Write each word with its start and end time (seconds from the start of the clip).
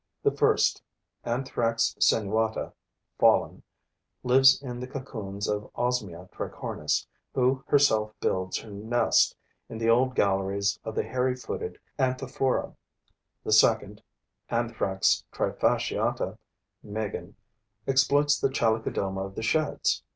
The 0.23 0.31
first, 0.35 0.81
Anthrax 1.23 1.93
sinuata, 1.99 2.73
FALLEN, 3.19 3.61
lives 4.23 4.59
in 4.59 4.79
the 4.79 4.87
cocoons 4.87 5.47
of 5.47 5.69
Osmia 5.75 6.27
tricornis, 6.31 7.05
who 7.35 7.63
herself 7.67 8.11
builds 8.19 8.57
her 8.61 8.71
nest 8.71 9.35
in 9.69 9.77
the 9.77 9.91
old 9.91 10.15
galleries 10.15 10.79
of 10.83 10.95
the 10.95 11.03
hairy 11.03 11.35
footed 11.35 11.77
Anthophora; 11.99 12.75
the 13.43 13.53
second, 13.53 14.01
Anthrax 14.49 15.23
trifasciata, 15.31 16.39
MEIGEN, 16.81 17.35
exploits 17.85 18.39
the 18.39 18.49
Chalicodoma 18.49 19.23
of 19.23 19.35
the 19.35 19.43
Sheds. 19.43 20.01